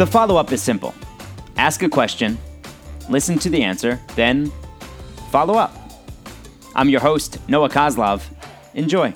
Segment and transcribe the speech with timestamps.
[0.00, 0.94] The follow up is simple
[1.58, 2.38] ask a question,
[3.10, 4.50] listen to the answer, then
[5.30, 5.76] follow up.
[6.74, 8.22] I'm your host, Noah Kozlov.
[8.72, 9.12] Enjoy.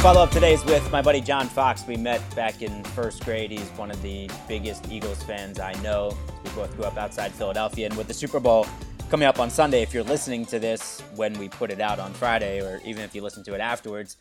[0.00, 1.84] Follow up today is with my buddy Jon Fox.
[1.88, 3.50] We met back in first grade.
[3.50, 6.16] He's one of the biggest Eagles fans I know.
[6.44, 7.86] We both grew up outside Philadelphia.
[7.86, 8.64] And with the Super Bowl
[9.10, 12.12] coming up on Sunday, if you're listening to this when we put it out on
[12.12, 14.16] Friday, or even if you listen to it afterwards,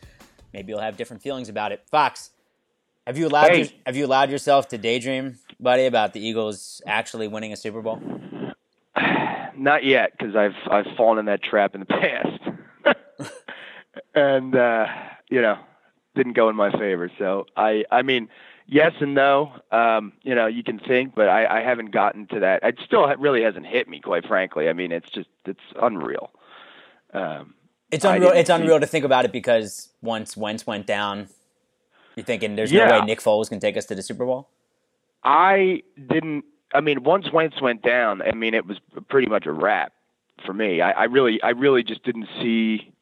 [0.51, 1.83] maybe you'll have different feelings about it.
[1.91, 2.31] Fox,
[3.05, 3.57] have you allowed Hey.
[3.59, 7.83] your, have you allowed yourself to daydream, buddy, about the Eagles actually winning a Super
[7.83, 8.01] Bowl?
[9.55, 11.85] Not yet, because I've I've fallen in that trap in the
[12.85, 13.31] past,
[14.15, 14.87] and uh,
[15.29, 15.59] you know,
[16.15, 17.11] didn't go in my favor.
[17.19, 18.27] So I I mean,
[18.69, 19.51] yes and no.
[19.71, 22.63] Um, you know, you can think, but I, I haven't gotten to that.
[22.63, 24.69] It still really hasn't hit me, quite frankly.
[24.69, 26.31] I mean, it's just it's unreal.
[27.13, 27.55] Um,
[27.91, 28.31] It's unreal.
[28.31, 31.27] It's see- unreal to think about it because once Wentz went down,
[32.15, 32.87] you're thinking there's Yeah.
[32.87, 34.47] no way Nick Foles can take us to the Super Bowl.
[35.23, 36.45] I didn't.
[36.73, 38.77] I mean, once Wentz went down, I mean, it was
[39.09, 39.91] pretty much a wrap
[40.45, 40.81] for me.
[40.81, 42.93] I, I really, I really just didn't see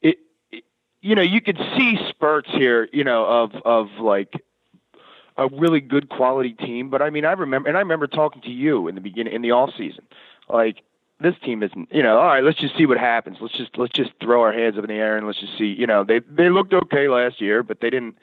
[0.00, 0.18] it,
[0.50, 0.64] it.
[1.02, 2.88] You know, you could see spurts here.
[2.92, 4.32] You know, of of like
[5.38, 6.90] a really good quality team.
[6.90, 9.42] But I mean, I remember, and I remember talking to you in the beginning in
[9.42, 10.04] the off season,
[10.48, 10.82] like.
[11.20, 12.16] This team isn't, you know.
[12.16, 13.38] All right, let's just see what happens.
[13.40, 15.64] Let's just let's just throw our hands up in the air and let's just see.
[15.64, 18.14] You know, they they looked okay last year, but they didn't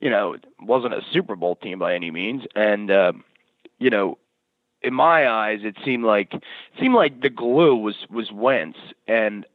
[0.00, 2.42] you know, it wasn't a Super Bowl team by any means.
[2.54, 3.24] And um,
[3.78, 4.18] you know,
[4.82, 6.42] in my eyes, it seemed like it
[6.80, 9.46] seemed like the glue was was Wentz, and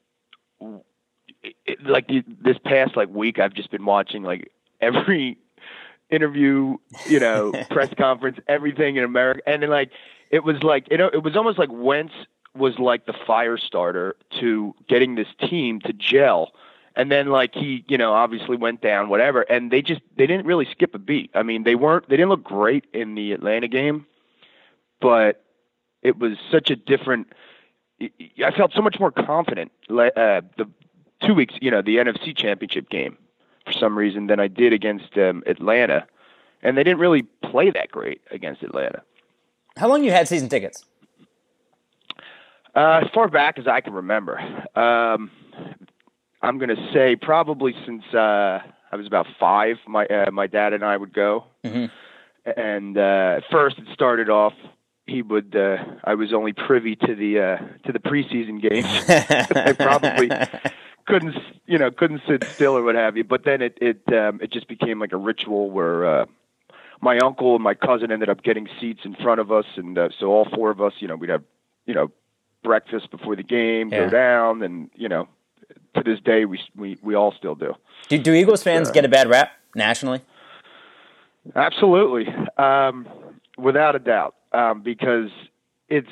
[1.43, 2.09] it, like
[2.43, 5.37] this past like week, I've just been watching like every
[6.11, 9.91] interview, you know, press conference, everything in America, and then like
[10.29, 12.13] it was like you know, it was almost like Wentz
[12.55, 16.51] was like the fire starter to getting this team to gel.
[16.93, 19.41] And then like he you know obviously went down whatever.
[19.43, 21.31] And they just they didn't really skip a beat.
[21.33, 24.05] I mean they weren't they didn't look great in the atlanta game
[25.01, 25.43] but
[26.01, 27.27] it was such a different
[28.01, 30.69] i felt so much more confident uh the
[31.21, 33.17] two weeks you know the nfc championship game
[33.65, 36.05] for some reason than i did against um, atlanta
[36.63, 39.01] and they didn't really play that great against atlanta
[39.77, 40.85] How long you had season tickets?
[42.75, 44.39] Uh, as far back as I can remember,
[44.75, 45.29] um,
[46.41, 48.59] I'm going to say probably since uh,
[48.91, 49.75] I was about five.
[49.87, 51.91] My uh, my dad and I would go, Mhm.
[52.55, 54.53] and uh, at first it started off.
[55.05, 55.53] He would.
[55.53, 58.87] Uh, I was only privy to the uh, to the preseason games.
[59.55, 60.29] I probably
[61.07, 61.35] couldn't,
[61.65, 63.23] you know, couldn't sit still or what have you.
[63.23, 66.25] But then it it um, it just became like a ritual where uh,
[67.01, 70.09] my uncle and my cousin ended up getting seats in front of us, and uh,
[70.19, 71.43] so all four of us, you know, we'd have,
[71.85, 72.11] you know,
[72.63, 74.05] breakfast before the game, Yeah.
[74.05, 75.27] go down, and you know,
[75.95, 77.73] to this day we we we all still do.
[78.09, 78.93] Do, do Eagles fans Sure.
[78.93, 80.21] get a bad rap nationally?
[81.55, 83.07] Absolutely, um,
[83.57, 85.31] without a doubt, um, because
[85.89, 86.09] it's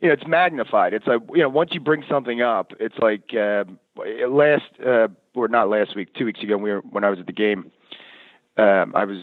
[0.00, 0.92] you know it's magnified.
[0.94, 3.78] It's like you know once you bring something up, it's like um
[4.28, 7.26] last uh, or not last week, two weeks ago, we were when I was at
[7.26, 7.70] the game.
[8.56, 9.18] Um, I was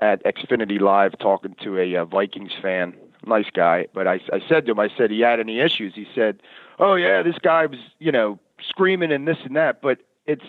[0.00, 2.94] at Xfinity Live talking to a uh, Vikings fan,
[3.26, 5.94] nice guy, but I I said to him, I said he had any issues.
[5.94, 6.40] He said,
[6.78, 10.44] "Oh yeah, this guy was you know screaming and this and that," but it's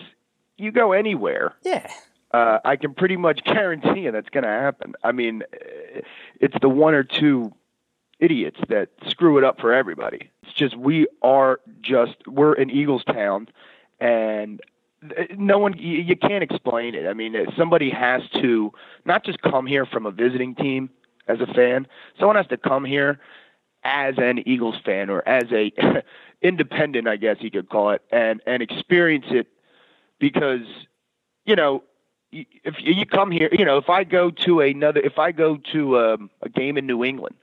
[0.56, 1.90] you go anywhere Yeah.
[2.34, 4.94] uh, I can pretty much guarantee you that's going to happen.
[5.02, 6.00] I mean, eh,
[6.38, 7.52] it's the one or two
[8.20, 10.30] idiots that screw it up for everybody.
[10.42, 13.48] It's just we are just we're an Eagles town,
[13.98, 14.60] and
[15.36, 17.06] no one you, you can't explain it.
[17.06, 18.72] I mean, somebody has to
[19.04, 20.90] not just come here from a visiting team
[21.26, 21.86] as a fan.
[22.18, 23.20] Someone has to come here
[23.82, 25.72] as an Eagles fan or as a
[26.42, 29.48] independent, I guess you could call it, and and experience it
[30.18, 30.66] because
[31.46, 31.82] you know
[32.32, 35.98] if you come here, you know, if I go to another, if I go to
[35.98, 37.34] um, a game in New England,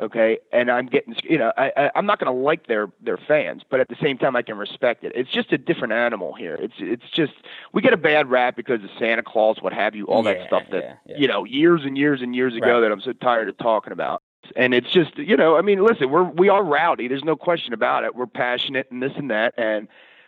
[0.00, 3.16] okay, and I'm getting, you know, I, I I'm not going to like their their
[3.18, 5.12] fans, but at the same time, I can respect it.
[5.14, 6.56] It's just a different animal here.
[6.60, 7.32] It's it's just
[7.72, 10.46] we get a bad rap because of Santa Claus, what have you, all Yeah, that
[10.46, 11.16] stuff that yeah, yeah.
[11.18, 12.80] you know years and years and years ago Right.
[12.80, 14.22] that I'm so tired of talking about.
[14.56, 17.06] And it's just, you know, I mean, listen, we're we are rowdy.
[17.08, 18.16] There's no question about it.
[18.16, 19.86] We're passionate and this and that, and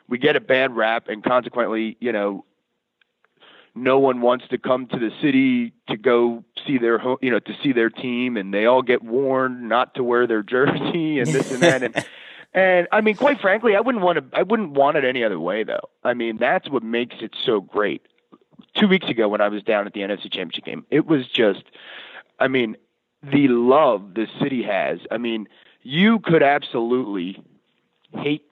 [0.09, 2.45] we get a bad rap, and consequently, you know,
[3.75, 7.39] no one wants to come to the city to go see their ho- you know
[7.39, 11.29] to see their team and they all get warned not to wear their jersey and
[11.29, 12.07] this and that and
[12.55, 15.41] and I mean quite frankly I wouldn't want to I wouldn't want it any other
[15.41, 15.89] way though.
[16.05, 18.03] I mean that's what makes it so great.
[18.77, 21.65] 2 weeks ago when I was down at the NFC Championship game it was just
[22.39, 22.77] I mean
[23.23, 25.01] the love the city has.
[25.11, 25.49] I mean
[25.83, 27.43] you could absolutely
[28.13, 28.45] hate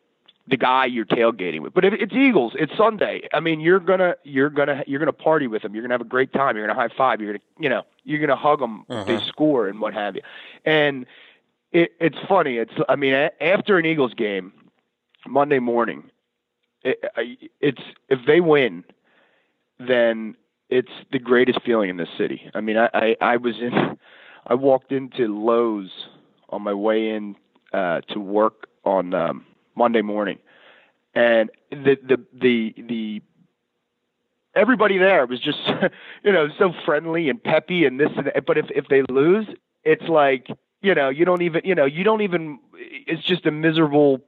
[0.51, 1.73] the guy you're tailgating with.
[1.73, 3.29] But if it's Eagles, it's Sunday.
[3.33, 5.75] I mean, you're gonna you're gonna you're gonna party with them.
[5.75, 6.57] You're gonna have a great time.
[6.57, 7.21] You're gonna high five.
[7.21, 8.85] You're gonna you know you're gonna hug them.
[8.89, 9.05] Uh-huh.
[9.05, 10.23] They score and what have you.
[10.65, 11.07] And
[11.73, 12.57] it, it's funny.
[12.57, 14.53] It's I mean after an Eagles game,
[15.27, 16.11] Monday morning,
[16.83, 16.99] it,
[17.61, 18.85] it's if they win,
[19.79, 20.35] then
[20.69, 22.51] it's the greatest feeling in this city.
[22.55, 23.73] I mean, I I, I was in,
[24.47, 25.91] I walked into Lowe's
[26.49, 27.37] on my way in
[27.73, 29.15] uh, to work on.
[29.15, 30.39] Um, Monday morning,
[31.15, 33.23] and the the the the
[34.55, 35.59] everybody there was just
[36.25, 38.47] you know so friendly and peppy and this and that.
[38.47, 39.47] but if if they lose,
[39.85, 40.49] it's like
[40.83, 44.21] you know you don't even you know you don't even it's just a miserable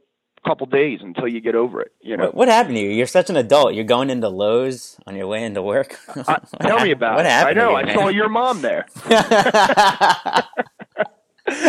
[0.44, 1.92] couple days until you get over it.
[2.00, 2.90] You know what, what, happened to you?
[2.90, 3.74] You're such an adult.
[3.74, 5.96] You're going into Lowe's on your way into work.
[6.08, 7.30] uh, tell me about what it.
[7.30, 7.70] Happened I know.
[7.70, 8.86] You, I saw your mom there.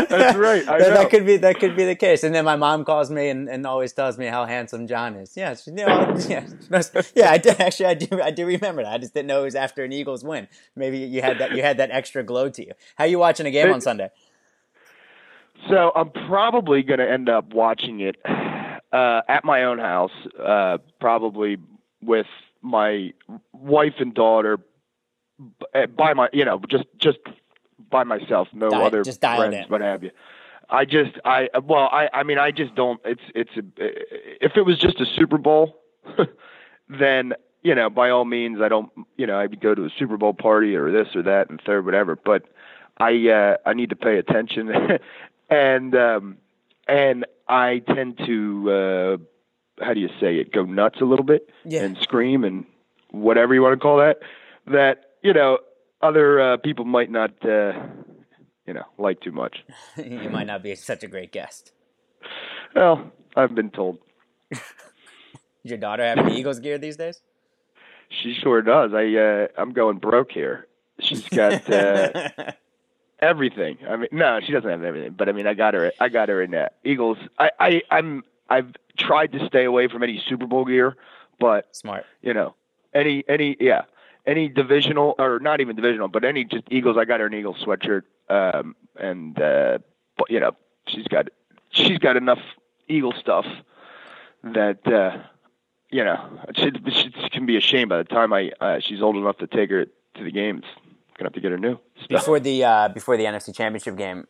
[0.10, 0.66] That's right.
[0.66, 2.24] that, that, could be that could be the case.
[2.24, 5.36] And then my mom calls me and, and always tells me how handsome Jon is.
[5.36, 6.48] Yeah, you know, yeah,
[7.16, 7.32] yeah.
[7.32, 7.86] I did actually.
[7.88, 8.22] I do.
[8.22, 8.94] I do remember that.
[8.94, 10.48] I just didn't know it was after an Eagles win.
[10.76, 11.56] Maybe you had that.
[11.56, 12.72] You had that extra glow to you.
[12.96, 14.10] How are you watching a game it, on Sunday?
[15.70, 20.12] So I'm probably going to end up watching it uh, at my own house,
[20.44, 21.58] uh, probably
[22.02, 22.28] with
[22.62, 23.14] my
[23.54, 24.60] wife and daughter
[25.96, 27.20] by my, you know, just just
[27.94, 29.64] by myself, no Dial, other just friends, in.
[29.70, 30.12] what have you.
[30.70, 33.00] I just, I well, I, I mean, I just don't.
[33.06, 35.80] It's, it's a, if it was just a Super Bowl,
[36.90, 40.18] then you know, by all means, I don't, you know, I'd go to a Super
[40.18, 42.18] Bowl party or this or that and third, whatever.
[42.18, 42.44] But
[42.98, 44.70] I, uh, I need to pay attention,
[45.50, 46.38] and um,
[46.88, 51.50] and I tend to, uh, how do you say it, go nuts a little bit
[51.64, 51.84] yeah.
[51.84, 52.66] and scream and
[53.12, 54.20] whatever you want to call that.
[54.68, 55.60] That you know,
[56.04, 57.74] other uh, people might not, uh,
[58.68, 59.58] you know, like too much.
[59.98, 61.72] you might not be such a great guest.
[62.76, 64.00] Well, I've been told.
[64.52, 64.62] Does
[65.64, 67.22] your daughter have any Eagles gear these days?
[68.10, 68.92] She sure does.
[68.94, 70.68] I uh, I'm going broke here.
[71.00, 72.30] She's got uh,
[73.20, 73.78] everything.
[73.88, 75.92] I mean, no, she doesn't have everything, but I mean, I got her.
[76.00, 77.18] I got her in that Eagles.
[77.40, 80.96] I, I I'm I've tried to stay away from any Super Bowl gear,
[81.40, 82.06] but smart.
[82.22, 82.56] You know,
[82.94, 83.84] any any yeah
[84.26, 86.98] any divisional or not even divisional, but any just Eagles.
[86.98, 89.80] I got her an Eagles sweatshirt, um, and uh,
[90.18, 90.52] but you know
[90.88, 91.28] she's got
[91.72, 92.40] she's got enough
[92.88, 93.46] Eagle stuff
[94.44, 95.18] that uh,
[95.90, 99.38] you know she, she can be ashamed by the time I uh, she's old enough
[99.40, 100.64] to take her to the games.
[101.18, 102.22] Gonna have to get her new stuff.
[102.22, 104.28] Before the uh, before the NFC Championship game,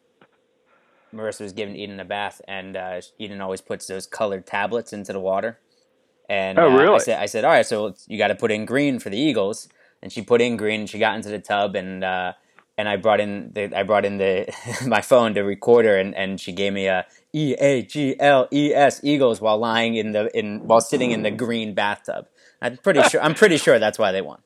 [1.13, 5.13] Marissa was giving Eden a bath, and uh, Eden always puts those colored tablets into
[5.13, 5.60] the water.
[6.30, 6.88] And oh, really?
[6.88, 9.10] Uh, I said, I said, all right, so you got to put in green for
[9.10, 9.68] the Eagles
[10.04, 10.82] and she put in green.
[10.82, 12.34] And she got into the tub, and uh,
[12.78, 14.54] and I brought in the I brought in the
[14.88, 18.48] my phone to record her, and, and she gave me a E A G L
[18.52, 22.28] E S Eagles while lying in the in while sitting in the green bathtub.
[22.62, 24.42] I'm pretty sure I'm pretty sure that's why they won.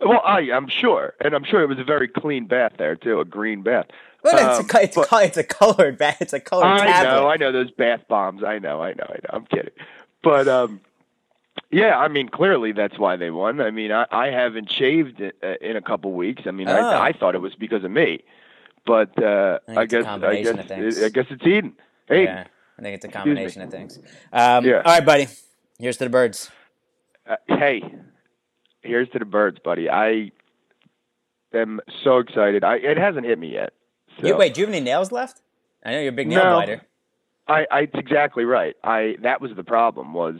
[0.00, 3.20] Well, I I'm sure, and I'm sure it was a very clean bath there too,
[3.20, 3.86] a green bath.
[4.22, 6.20] But it's, um, a, it's, but, it's a colored bath.
[6.20, 6.66] It's a colored.
[6.66, 7.10] I tablet.
[7.10, 8.42] know, I know those bath bombs.
[8.42, 9.30] I know, I know, I know.
[9.30, 9.72] I'm kidding,
[10.22, 10.80] but um,
[11.76, 13.60] yeah, I mean, clearly that's why they won.
[13.60, 16.44] I mean, I, I haven't shaved in a couple weeks.
[16.46, 16.74] I mean, oh.
[16.74, 18.24] I, I thought it was because of me,
[18.86, 20.70] but uh, I, I guess I guess
[21.02, 21.74] I guess it's Eden.
[22.08, 22.46] Hey, yeah,
[22.78, 23.98] I think it's a combination of things.
[24.32, 24.76] Um, yeah.
[24.76, 25.26] All right, buddy.
[25.78, 26.50] Here's to the birds.
[27.28, 27.82] Uh, hey,
[28.80, 29.90] here's to the birds, buddy.
[29.90, 30.32] I
[31.52, 32.64] am so excited.
[32.64, 33.74] I it hasn't hit me yet.
[34.18, 34.28] So.
[34.28, 35.42] You, wait, do you have any nails left?
[35.84, 36.82] I know you're a big nail no, biter.
[37.46, 38.76] I, I, it's exactly right.
[38.82, 40.36] I that was the problem was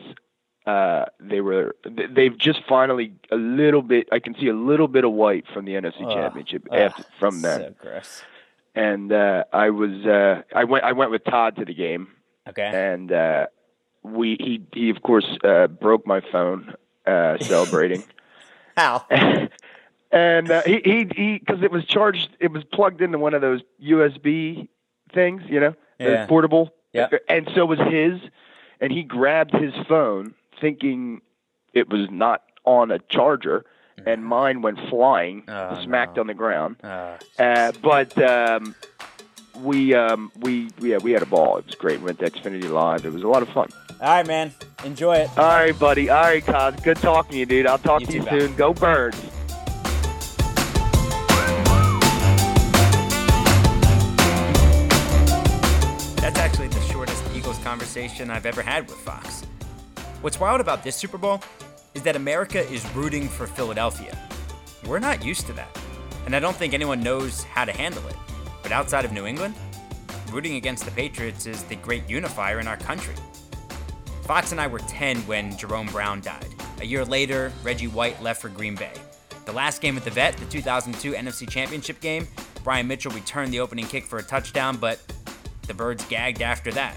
[0.67, 4.09] uh, they were they've just finally a little bit.
[4.11, 7.05] I can see a little bit of white from the NFC oh, Championship oh, after,
[7.21, 7.77] from them.
[7.83, 8.01] So
[8.75, 12.09] and uh, I was uh, I went I went with Todd to the game.
[12.49, 12.63] Okay.
[12.65, 13.47] And uh,
[14.03, 16.75] we he he of course uh, broke my phone
[17.07, 18.03] uh, celebrating.
[18.77, 19.07] How?
[20.11, 22.29] and uh, he he he because it was charged.
[22.41, 24.69] It was plugged into one of those USB
[25.15, 26.27] things, you know, yeah.
[26.27, 26.75] portable.
[26.93, 27.09] Yeah.
[27.29, 28.21] And so was his,
[28.81, 31.23] and he grabbed his phone thinking
[31.73, 33.65] it was not on a charger,
[33.99, 34.29] and mm-hmm.
[34.29, 36.23] mine went flying, oh, smacked no.
[36.23, 36.77] on the ground.
[36.83, 38.75] Oh, uh, but um,
[39.63, 41.59] we um, we yeah we had a ball.
[41.59, 42.01] It was great.
[42.01, 43.05] We went to Xfinity Live.
[43.05, 43.69] It was a lot of fun.
[44.01, 44.53] All right, man.
[44.85, 45.31] Enjoy it.
[45.39, 46.11] All right, buddy.
[46.11, 46.83] All right, Koz.
[46.83, 47.67] Good talking to you, dude.
[47.67, 48.55] I'll talk you to you soon.
[48.55, 49.19] Go Birds.
[56.21, 59.46] That's actually the shortest Eagles conversation I've ever had with Fox.
[60.23, 61.43] What's wild about this Super Bowl
[61.95, 64.17] is that America is rooting for Philadelphia.
[64.87, 65.69] We're not used to that,
[66.25, 68.17] and I don't think anyone knows how to handle it.
[68.63, 69.55] But outside of New England,
[70.33, 73.15] rooting against the Patriots is the great unifier in our country.
[74.23, 76.49] Fox and I were 10 when Jerome Brown died.
[76.81, 78.93] A year later, Reggie White left for Green Bay.
[79.45, 82.27] The last game at the vet, the 2002 NFC Championship game,
[82.65, 84.99] Brian Mitchell returned the opening kick for a touchdown, but
[85.69, 86.97] the Birds gagged after that.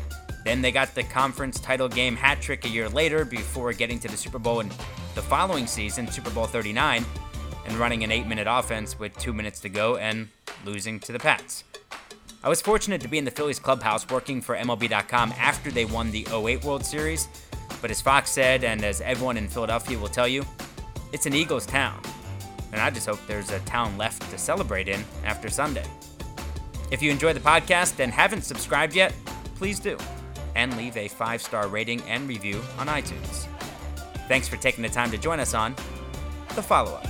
[0.50, 4.08] Then they got the conference title game hat trick a year later before getting to
[4.08, 4.70] the Super Bowl in
[5.14, 7.06] the following season, Super Bowl 39,
[7.68, 10.28] and running an eight minute offense with two minutes to go and
[10.66, 11.66] losing to the Pats.
[12.44, 16.10] I was fortunate to be in the Phillies clubhouse working for MLB.com after they won
[16.10, 17.28] the 08 World Series,
[17.80, 20.44] but as Fox said, and as everyone in Philadelphia will tell you,
[21.14, 22.02] it's an Eagles town.
[22.72, 25.86] And I just hope there's a town left to celebrate in after Sunday.
[26.90, 29.14] If you enjoy the podcast and haven't subscribed yet,
[29.54, 29.96] please do,
[30.60, 33.48] and leave a five star rating and review on iTunes.
[34.28, 35.74] Thanks for taking the time to join us on
[36.56, 37.04] The Follow Up.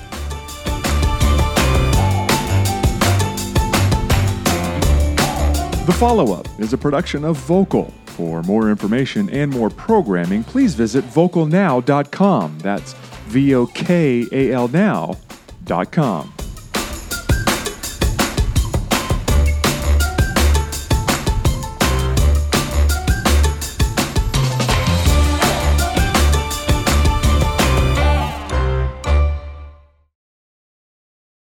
[5.86, 7.92] The Follow Up is a production of Vokal.
[8.06, 12.60] For more information and more programming, please visit vokalnow.com.
[12.60, 16.34] That's V O K A L now.com.